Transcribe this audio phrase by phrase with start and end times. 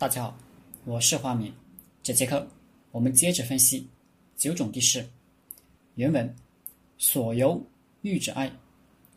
[0.00, 0.34] 大家好，
[0.86, 1.52] 我是花明。
[2.02, 2.48] 这节课
[2.90, 3.86] 我们接着分析
[4.34, 5.06] 九种地势。
[5.96, 6.34] 原文：
[6.96, 7.62] 所由
[8.00, 8.50] 欲者爱，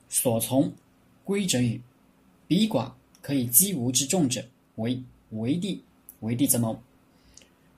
[0.09, 0.69] 所从
[1.23, 1.79] 归者与。
[2.49, 2.91] 彼寡
[3.21, 4.43] 可以击无之众者，
[4.75, 5.81] 为为地，
[6.19, 6.77] 为地则谋。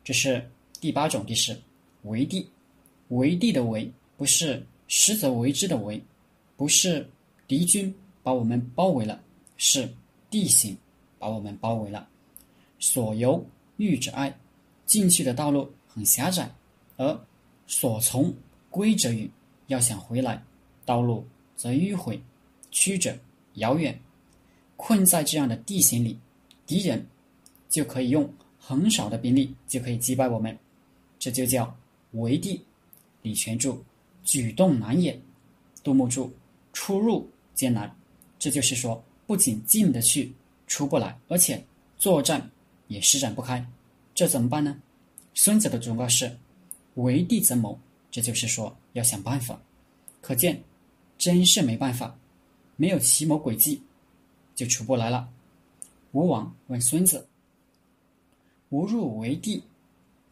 [0.04, 0.44] 这是
[0.82, 1.56] 第八种地势。
[2.06, 2.50] 为地，
[3.10, 3.88] 为地的为
[4.18, 6.02] 不是实则为之的为，
[6.58, 7.08] 不是
[7.48, 7.94] 敌军
[8.24, 9.22] 把我们包围了，
[9.58, 9.88] 是
[10.32, 10.76] 地形
[11.20, 12.10] 把我们包围了。
[12.80, 13.46] 所由
[13.78, 14.38] 欲者爱，
[14.86, 16.46] 进去的道路很狭窄；
[16.98, 17.20] 而
[17.68, 18.34] 所从
[18.70, 19.30] 归者远，
[19.68, 20.44] 要想回来，
[20.86, 21.26] 道路
[21.56, 22.22] 则迂回，
[22.72, 23.16] 曲折
[23.56, 24.00] 遥远。
[24.78, 26.20] 困在这样的地形里，
[26.68, 27.08] 敌人
[27.70, 30.58] 就可以用很少的兵力就可以击败我们，
[31.18, 31.76] 这就叫
[32.12, 32.62] 围地。
[33.22, 33.84] 李全柱：
[34.24, 35.20] 举动难也。
[35.82, 36.32] 杜牧注：
[36.74, 37.90] 出入艰难。
[38.38, 40.32] 这就是说，不仅进得去，
[40.68, 41.64] 出不来，而且
[41.98, 42.52] 作战。
[42.88, 43.66] 也施展不开，
[44.14, 44.82] 这怎么办呢？
[45.34, 46.38] 孙子的忠告是
[46.96, 47.78] “为地则谋”，
[48.10, 49.60] 这就是说要想办法。
[50.22, 50.64] 可见，
[51.18, 52.18] 真是没办法，
[52.78, 53.82] 没有奇谋诡计，
[54.56, 55.30] 就出不来了。
[56.14, 57.28] 吴王问孙子
[58.70, 59.62] ：“吾入为地，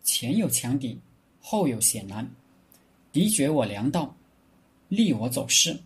[0.04, 0.98] 前有强敌，
[1.42, 2.30] 后有险难，
[3.12, 4.16] 敌绝我粮道，
[4.88, 5.78] 利我走势。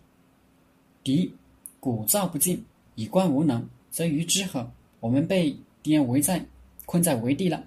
[1.02, 1.34] 敌
[1.80, 4.70] 鼓噪不进，以观无能，则于之何？
[5.00, 6.44] 我们被敌人围在。”
[6.88, 7.62] 困在围地了，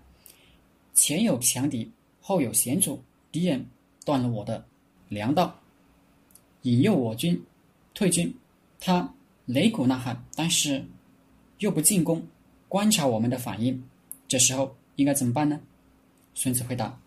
[0.96, 3.00] 前有强敌，后有险阻，
[3.32, 3.64] 敌人
[4.04, 4.66] 断了我的
[5.10, 5.56] 粮道，
[6.64, 7.40] 引诱我军
[7.94, 8.34] 退军。
[8.80, 9.14] 他
[9.48, 10.84] 擂鼓呐喊，但是
[11.60, 12.26] 又不进攻，
[12.68, 13.80] 观察我们的反应。
[14.28, 15.62] 这时候应该怎么办呢？
[16.34, 17.00] 孙子回答：“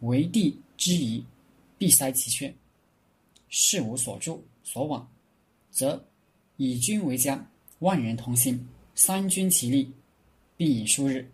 [0.00, 1.24] 围地之宜，
[1.78, 2.54] 必塞其缺，
[3.48, 5.10] 事无所住所往，
[5.70, 6.04] 则
[6.58, 7.42] 以军为家，
[7.78, 9.90] 万人同心，三军齐力，
[10.58, 11.26] 必以数日。”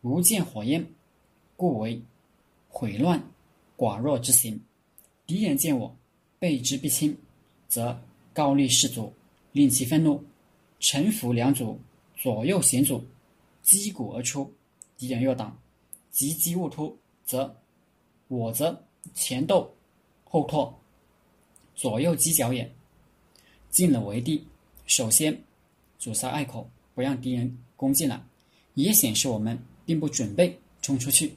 [0.00, 0.86] 如见火焰，
[1.56, 2.00] 故为
[2.68, 3.22] 毁乱
[3.76, 4.60] 寡弱之行。
[5.26, 5.94] 敌人见我
[6.38, 7.16] 备之必侵，
[7.68, 8.00] 则
[8.32, 9.12] 高丽士卒，
[9.52, 10.24] 令其愤怒，
[10.78, 11.78] 臣服两组，
[12.16, 13.04] 左右险阻，
[13.62, 14.50] 击鼓而出。
[14.96, 15.56] 敌人若挡，
[16.10, 17.54] 急击勿突，则
[18.28, 18.82] 我则
[19.14, 19.74] 前斗
[20.24, 20.74] 后拓，
[21.74, 22.70] 左右犄角也。
[23.70, 24.44] 进了围地，
[24.86, 25.42] 首先
[25.98, 28.20] 阻塞隘口，不让敌人攻进来，
[28.74, 29.56] 也显示我们。
[29.84, 31.36] 并不准备冲出去，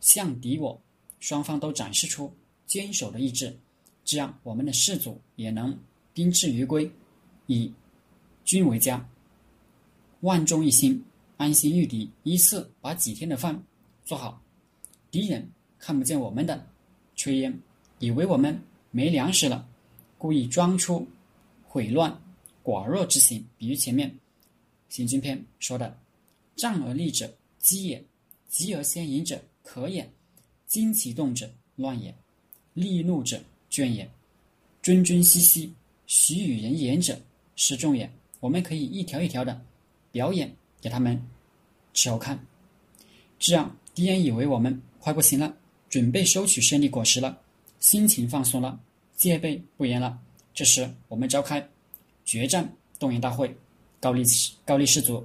[0.00, 0.80] 向敌我
[1.20, 2.32] 双方都展示出
[2.66, 3.56] 坚守的意志，
[4.04, 5.78] 这样我们的士卒也能
[6.12, 6.90] 宾至于归，
[7.46, 7.72] 以
[8.44, 9.08] 军为家，
[10.20, 11.02] 万众一心，
[11.36, 13.62] 安心御敌，一次把几天的饭
[14.04, 14.42] 做好。
[15.10, 15.48] 敌人
[15.78, 16.66] 看不见我们的
[17.16, 17.60] 炊烟，
[17.98, 18.58] 以为我们
[18.90, 19.68] 没粮食了，
[20.18, 21.06] 故意装出
[21.64, 22.20] 毁乱
[22.64, 23.44] 寡弱之行。
[23.56, 24.10] 比喻前面
[24.88, 25.98] 《行军篇》说的
[26.56, 27.32] “战而立者”。
[27.62, 28.04] 饥也，
[28.48, 30.04] 急而先淫者可也；
[30.66, 32.12] 惊其动者乱也；
[32.74, 33.40] 利怒者
[33.70, 34.04] 倦也；
[34.82, 35.72] 谆谆兮兮，
[36.06, 37.18] 许与人言者
[37.54, 38.10] 失众也。
[38.40, 39.64] 我们可以一条一条的
[40.10, 41.18] 表演给他们
[41.94, 42.44] 吃后看，
[43.38, 45.56] 这样敌人以为我们快不行了，
[45.88, 47.40] 准备收取胜利果实了，
[47.78, 48.80] 心情放松了，
[49.16, 50.20] 戒备不严了。
[50.52, 51.66] 这时我们召开
[52.24, 53.56] 决战动员大会，
[54.00, 55.24] 高力士高力士卒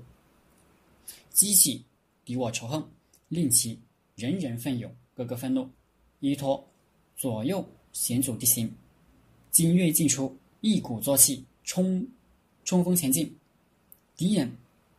[1.31, 1.83] 激起。
[2.27, 2.83] 敌我仇恨，
[3.29, 3.79] 令其
[4.17, 5.65] 人人奋勇，个个愤怒，
[6.19, 6.61] 依托
[7.15, 8.69] 左右险阻地形，
[9.49, 12.05] 精锐尽出，一鼓作气，冲
[12.65, 13.33] 冲锋前进。
[14.17, 14.51] 敌人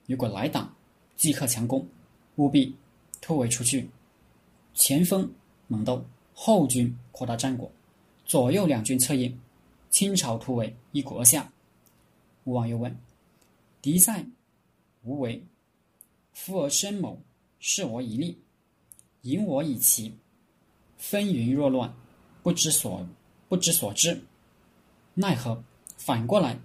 [0.07, 0.75] 如果来挡，
[1.17, 1.87] 即刻强攻，
[2.37, 2.75] 务必
[3.21, 3.87] 突围出去。
[4.73, 5.31] 前锋
[5.67, 6.03] 猛斗，
[6.33, 7.71] 后军扩大战果，
[8.25, 9.39] 左右两军策应，
[9.91, 11.53] 倾巢突围，一鼓而下。
[12.45, 12.99] 吴王又问
[13.83, 14.25] ：“敌在
[15.03, 15.45] 无为？”
[16.41, 17.21] 夫而生谋，
[17.59, 18.41] 视我以利，
[19.23, 20.15] 引我以奇，
[20.97, 21.93] 纷纭若乱，
[22.45, 23.07] 不知所
[23.49, 24.23] 不知所知，
[25.15, 25.63] 奈何？
[25.97, 26.57] 反过来，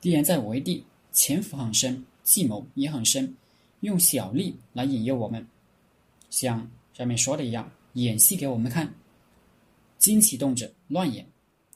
[0.00, 3.34] 敌人在围地，潜伏很深，计谋也很深，
[3.80, 5.46] 用小利来引诱我们，
[6.28, 8.92] 像上面说的一样，演戏给我们看。
[9.96, 11.24] 惊奇动者乱演，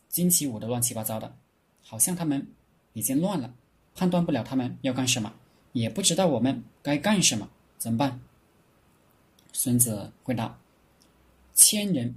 [0.08, 1.34] 惊奇舞的乱七八糟的，
[1.80, 2.44] 好像他们
[2.94, 3.54] 已经乱了，
[3.94, 5.32] 判断不了他们要干什么。
[5.74, 8.20] 也不知道我们该干什么，怎么办？
[9.52, 10.56] 孙子回答
[11.52, 12.14] ：“千人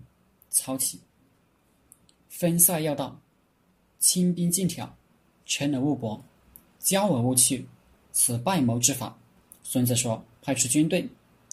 [0.52, 1.00] 操起，
[2.30, 3.20] 分塞要道，
[3.98, 4.96] 轻兵进挑，
[5.44, 6.24] 乘而勿搏，
[6.80, 7.68] 骄而勿去，
[8.12, 9.18] 此败谋之法。”
[9.64, 11.10] 孙子说：“派出军队，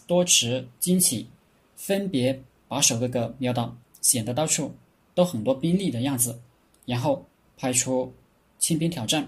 [0.07, 1.27] 多持旌旗，
[1.75, 4.75] 分别把守各个要道，显得到处
[5.15, 6.39] 都很多兵力的样子。
[6.85, 7.27] 然后
[7.57, 8.13] 派出
[8.59, 9.27] 轻兵挑战，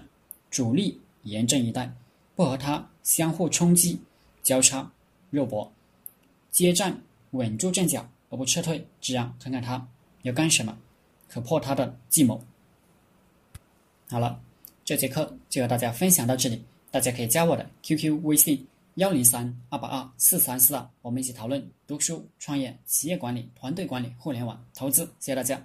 [0.51, 1.91] 主力严阵以待。”
[2.37, 3.99] 不和他相互冲击、
[4.43, 4.91] 交叉，
[5.31, 5.73] 肉搏，
[6.51, 7.01] 接战
[7.31, 9.87] 稳住阵脚而不撤退，这样看看他
[10.21, 10.77] 要干什么，
[11.27, 12.39] 可破他的计谋。
[14.07, 14.39] 好了，
[14.85, 25.05] 这节课就和大家分享到这里，大家可以加我的 QQ 微信幺零三二八二四三四二，我们一起讨论读书、创业、企业管理、团队管理、互联网投资。
[25.19, 25.59] 谢谢大家。